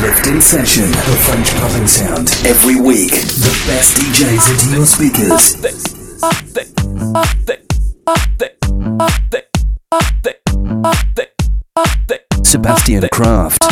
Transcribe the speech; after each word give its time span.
Lift 0.00 0.42
Session, 0.42 0.90
the 0.90 1.16
French 1.26 1.54
popping 1.56 1.86
sound. 1.86 2.28
Every 2.46 2.80
week, 2.80 3.10
the 3.10 3.52
best 3.66 3.98
DJs 3.98 4.50
into 4.50 4.76
your 4.76 4.86
speakers. 4.86 5.60
Sebastian 12.48 13.08
Kraft. 13.12 13.62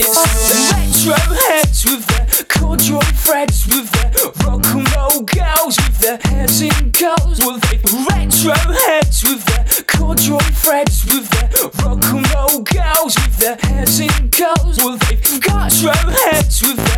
It's 0.00 0.77
rub 1.08 1.32
heads 1.48 1.84
with 1.84 2.04
their 2.06 2.26
corduroy 2.48 3.00
threads, 3.24 3.66
with 3.66 3.90
their 3.92 4.12
rock 4.44 4.64
and 4.66 4.86
roll 4.94 5.22
girls, 5.22 5.76
with 5.78 5.98
their 6.00 6.18
heads 6.24 6.60
in 6.60 6.92
curls. 6.92 7.38
Well, 7.40 7.58
they 7.58 7.80
retro 8.10 8.52
heads 8.86 9.24
with 9.24 9.42
their 9.46 9.64
corduroy 9.86 10.50
threads, 10.62 11.04
with 11.06 11.28
their 11.30 11.48
rock 11.82 12.04
and 12.04 12.30
roll 12.34 12.60
girls, 12.60 13.16
with 13.16 13.36
their 13.38 13.56
heads 13.56 14.00
in 14.00 14.30
curls. 14.30 14.76
Well, 14.78 14.98
they've 15.08 15.40
got 15.40 15.72
heads 15.72 16.62
with 16.62 16.76
their 16.76 16.97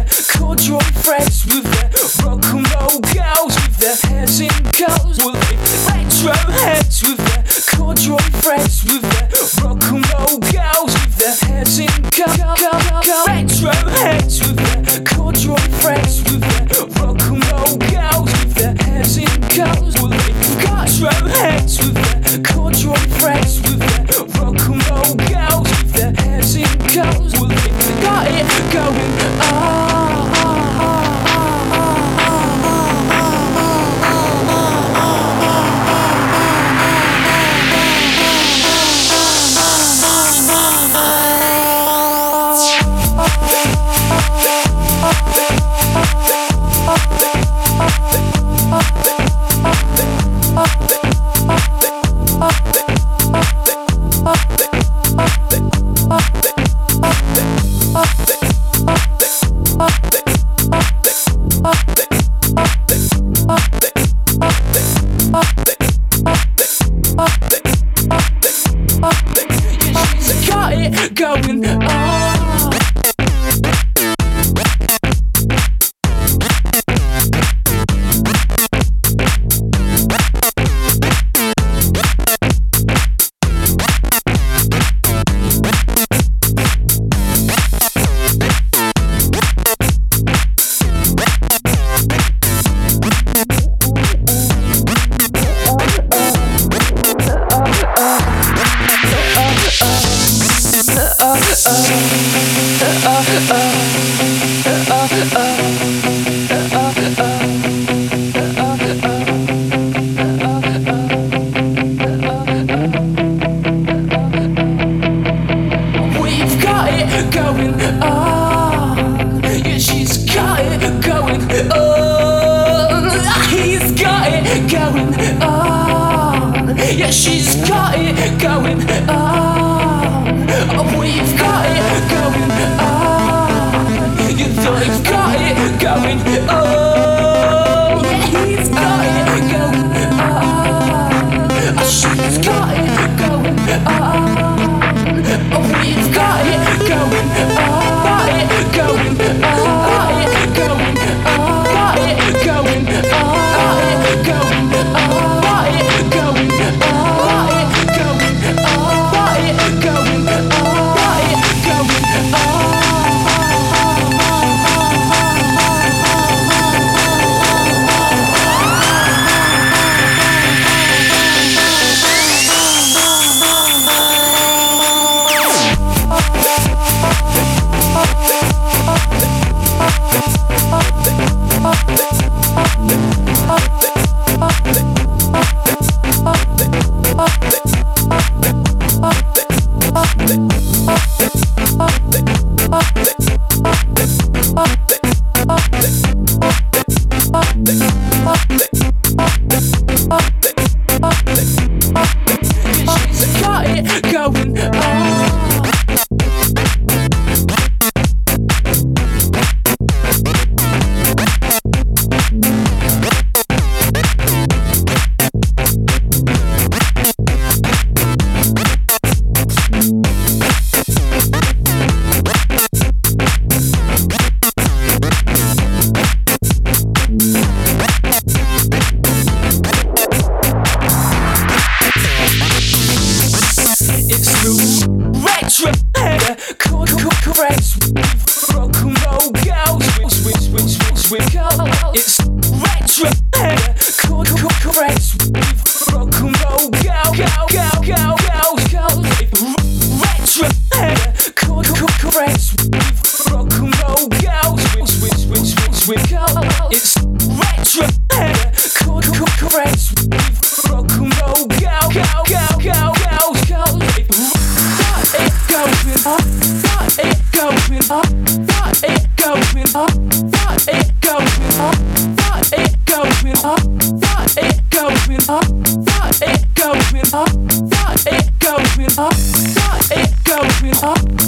Oh. 280.82 281.19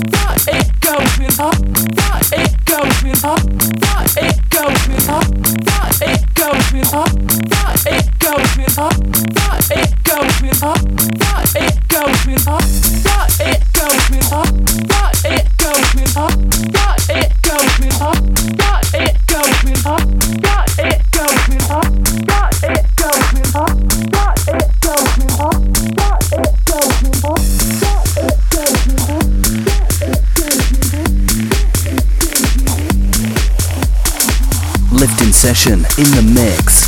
In 35.98 36.04
the 36.04 36.22
mix. 36.22 36.86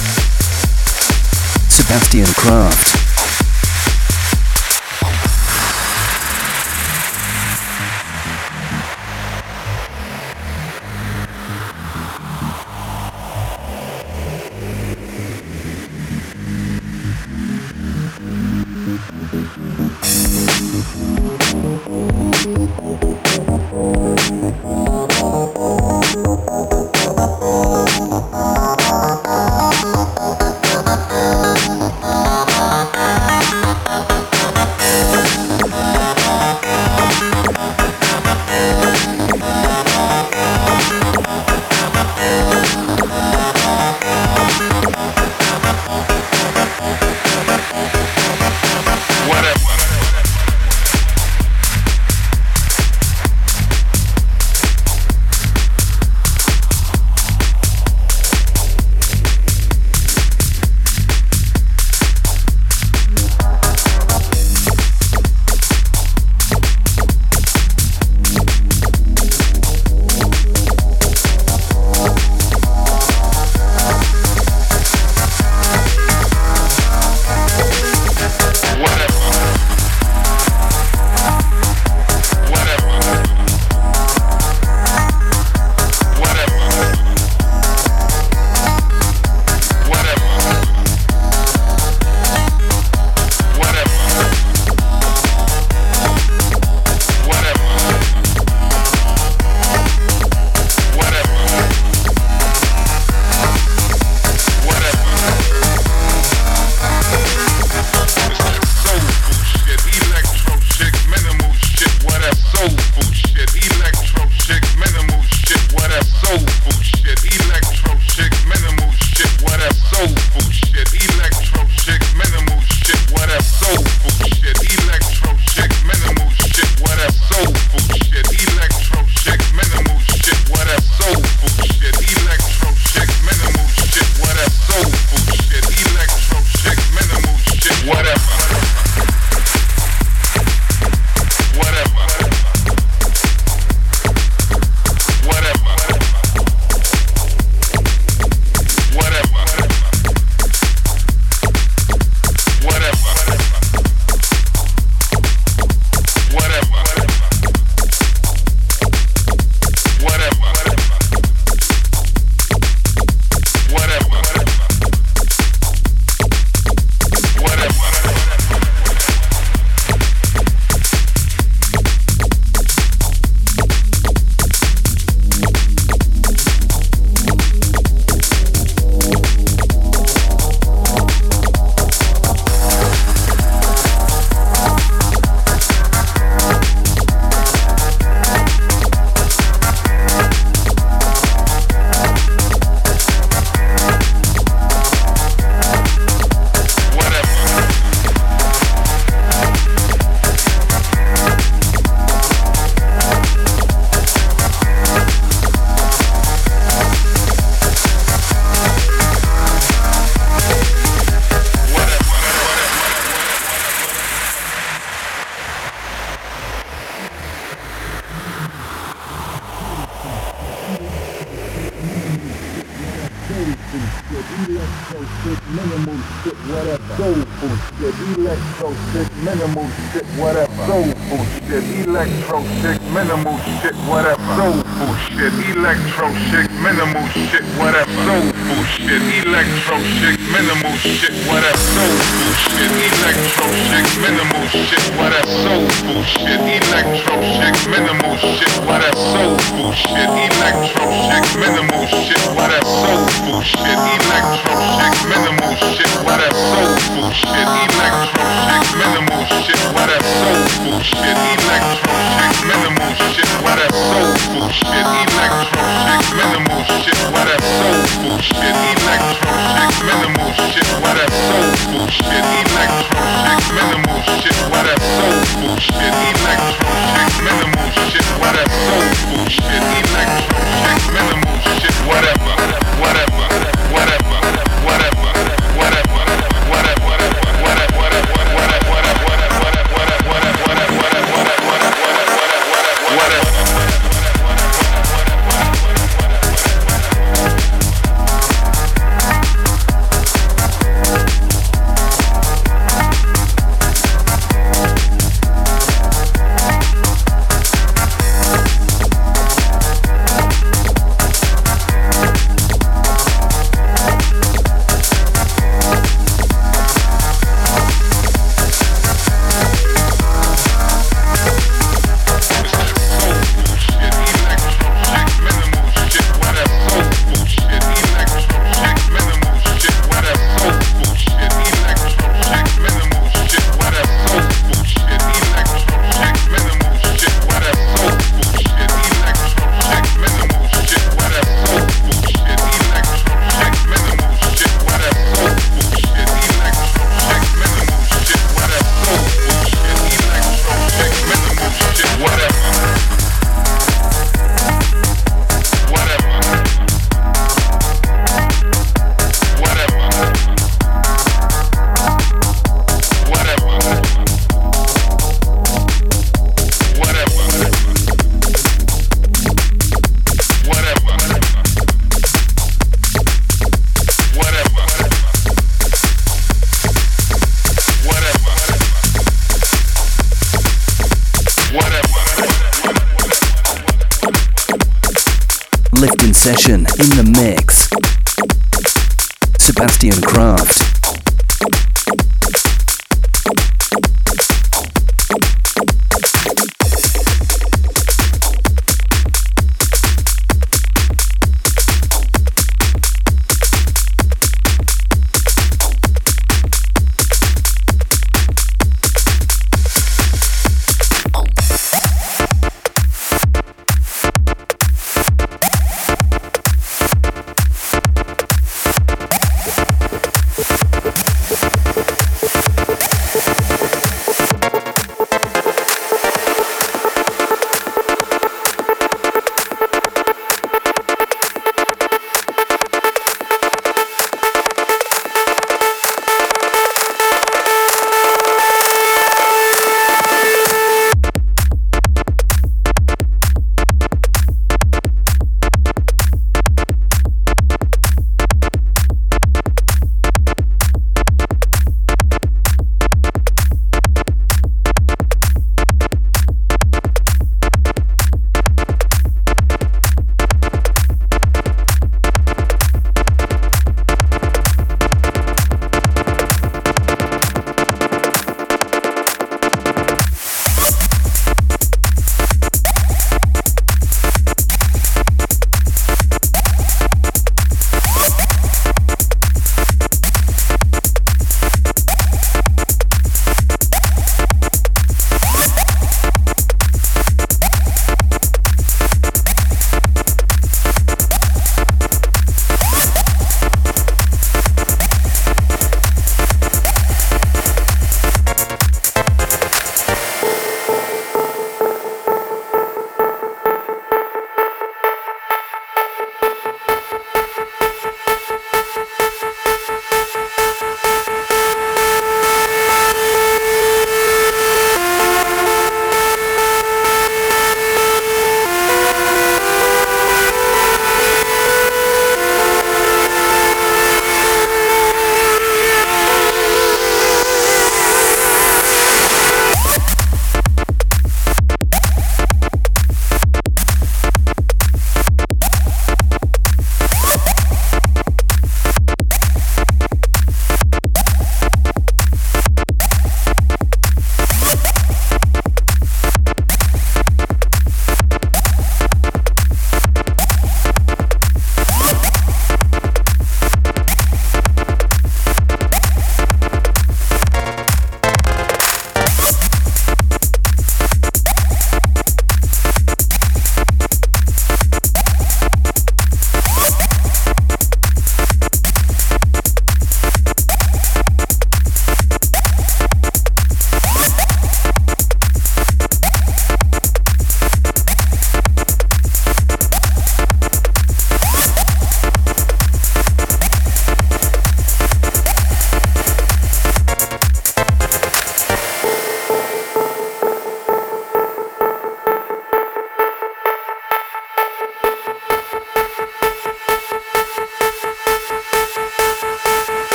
Sebastian 1.68 2.26
Kraft. 2.34 3.03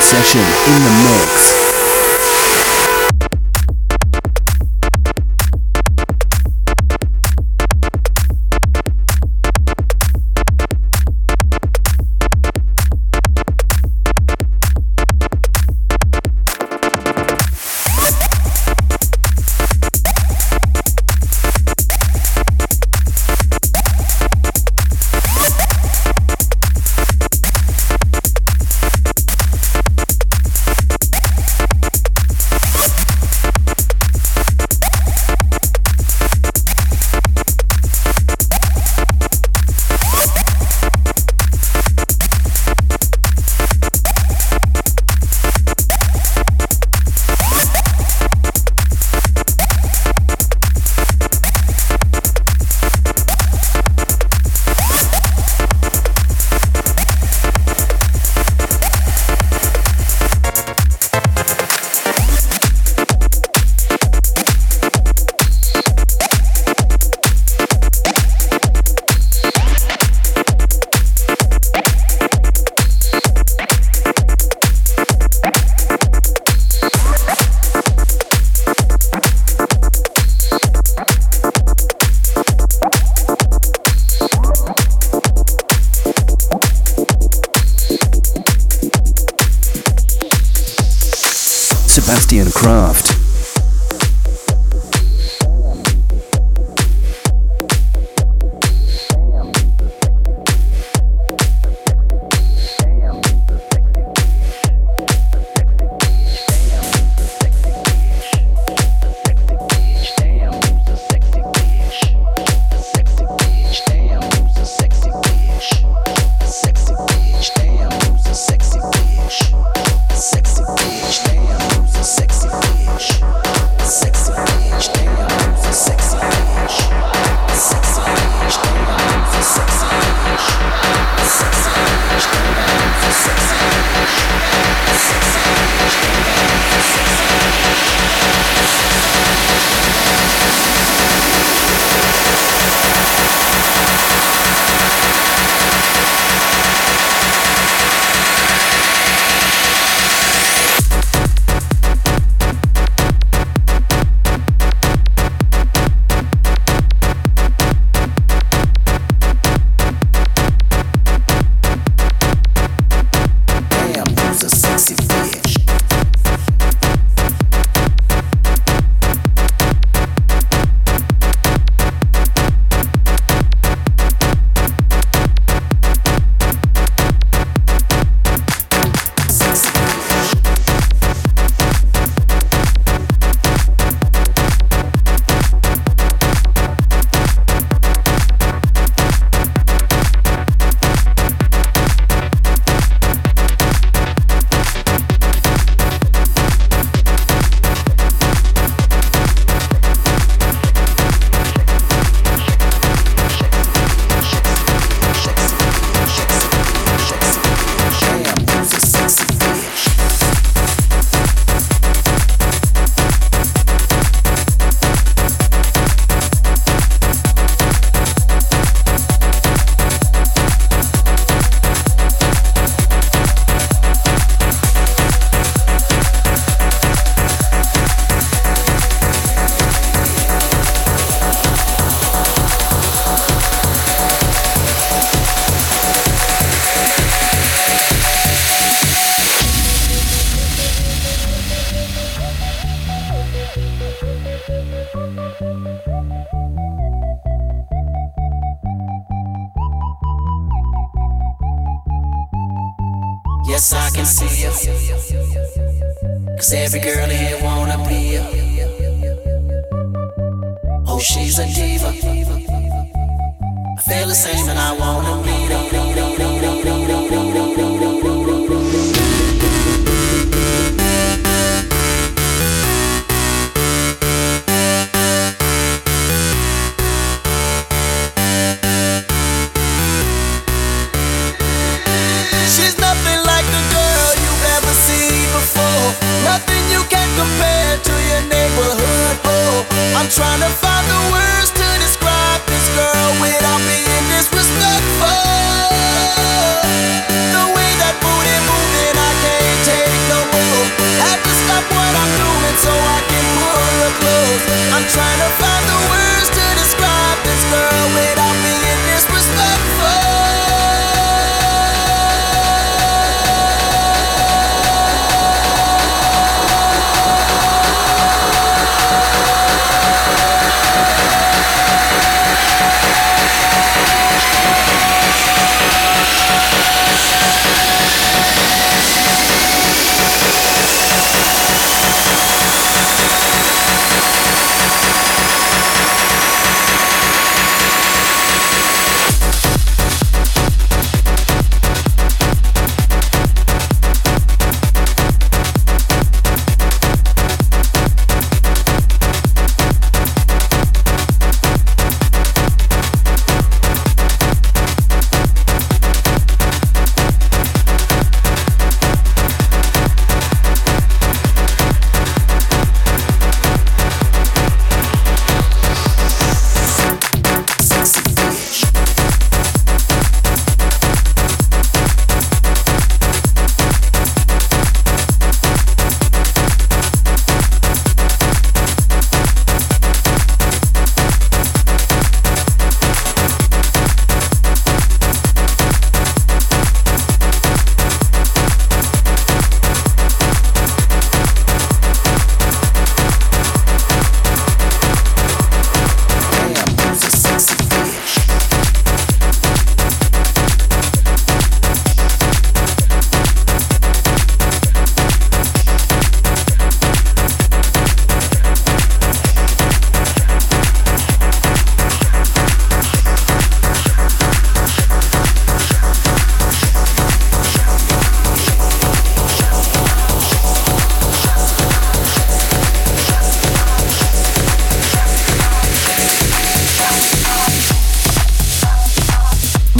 Session 0.00 0.40
in 0.40 0.82
the 0.84 0.90
mix. 1.04 1.61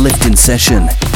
uplifting 0.04 0.34
session. 0.34 1.11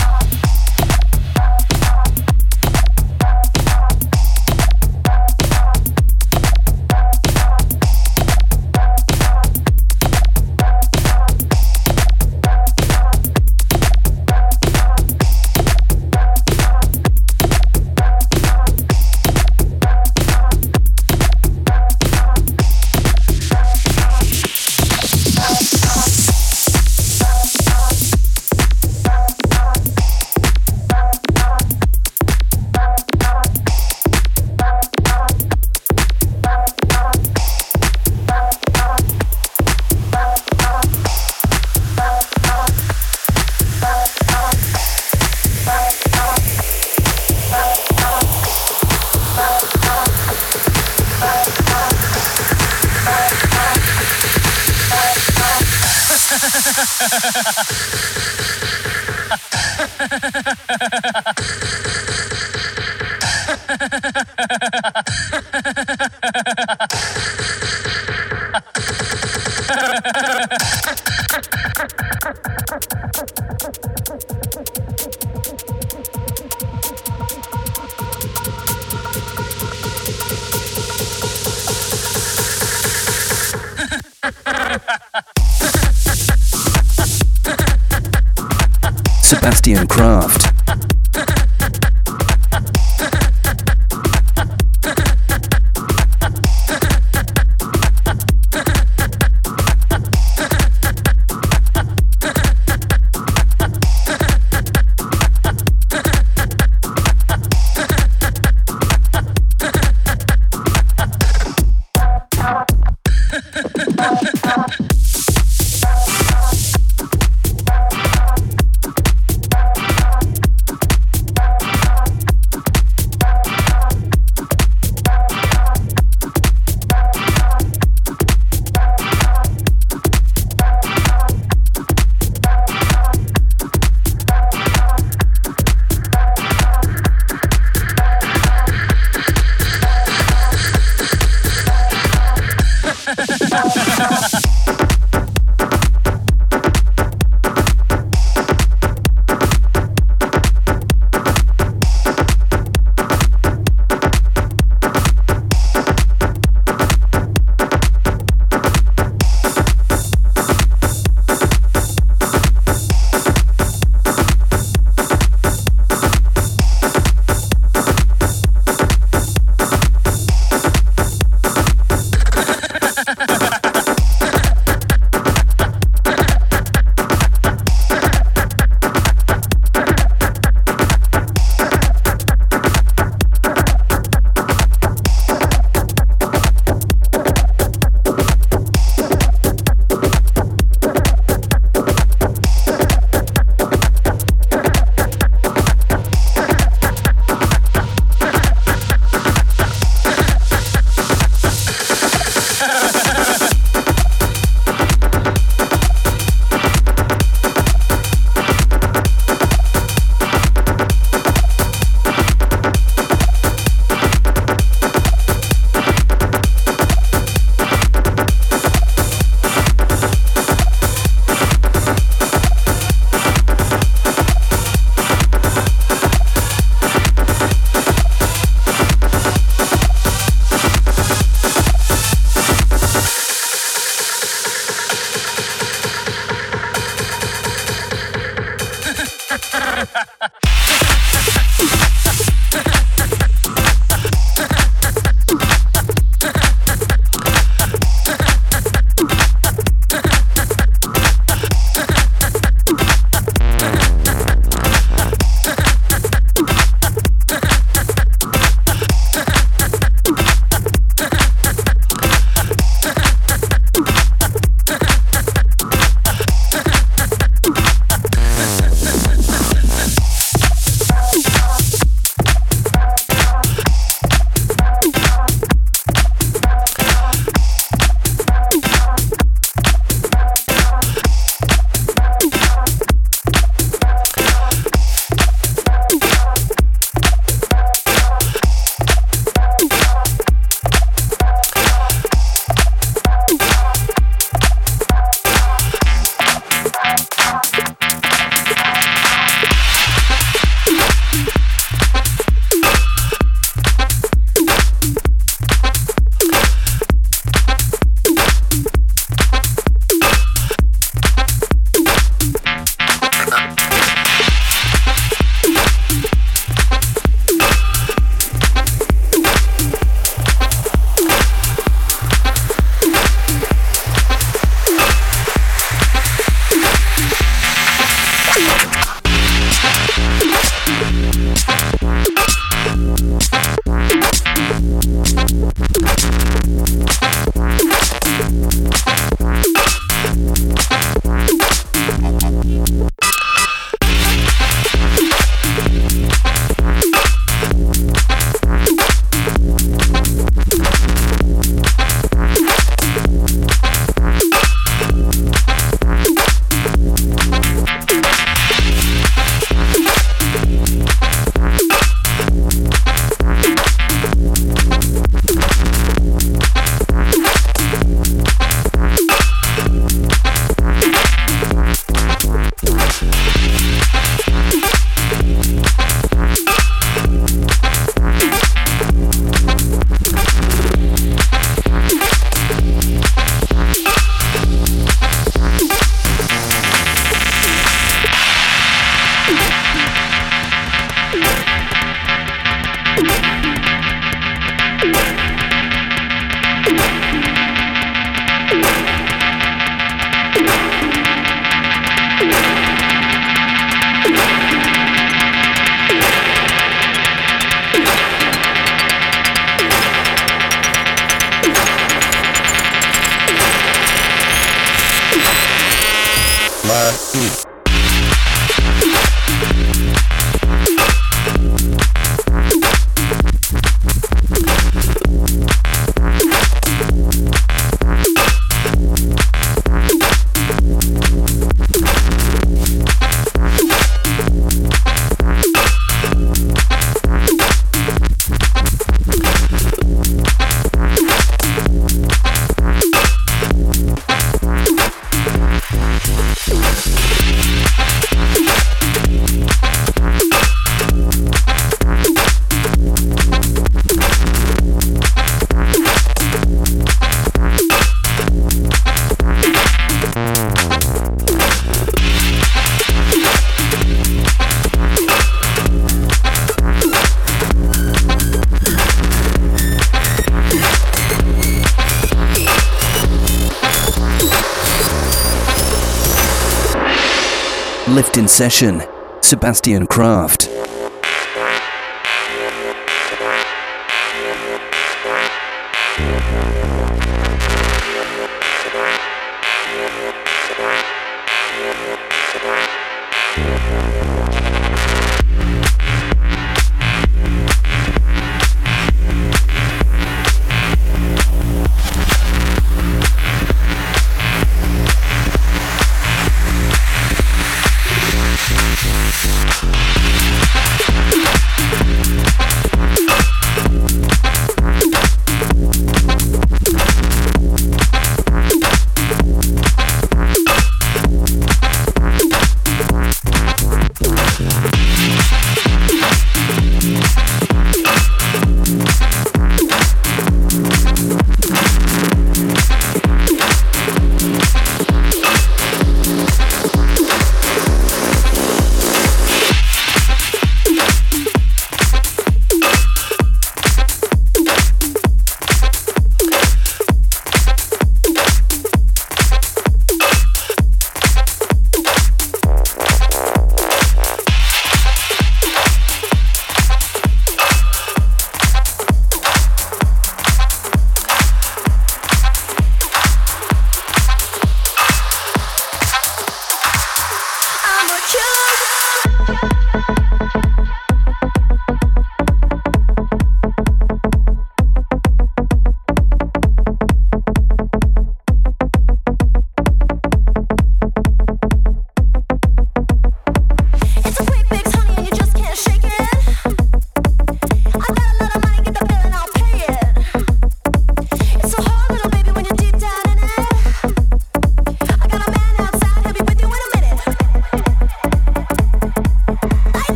Session, 478.36 478.82
Sebastian 479.22 479.86
Kraft. 479.86 480.45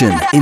Uplifting 0.00 0.37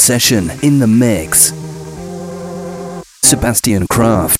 session 0.00 0.50
in 0.62 0.78
the 0.78 0.86
mix. 0.86 1.52
Sebastian 3.22 3.86
Kraft. 3.86 4.39